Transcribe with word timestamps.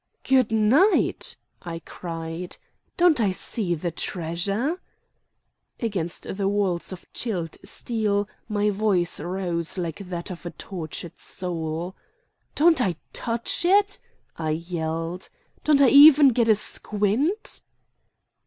"Good 0.23 0.51
night!" 0.51 1.35
I 1.61 1.77
cried. 1.85 2.57
"Don't 2.97 3.21
I 3.21 3.29
see 3.29 3.75
the 3.75 3.91
treasure?" 3.91 4.81
Against 5.79 6.23
the 6.37 6.47
walls 6.47 6.91
of 6.91 7.05
chilled 7.13 7.55
steel 7.63 8.27
my 8.49 8.71
voice 8.71 9.19
rose 9.19 9.77
like 9.77 9.99
that 9.99 10.31
of 10.31 10.43
a 10.43 10.49
tortured 10.49 11.19
soul. 11.19 11.95
"Don't 12.55 12.81
I 12.81 12.95
touch 13.13 13.63
it!" 13.63 13.99
I 14.37 14.49
yelled. 14.49 15.29
"Don't 15.63 15.83
I 15.83 15.89
even 15.89 16.29
get 16.29 16.49
a 16.49 16.55
squint?" 16.55 17.61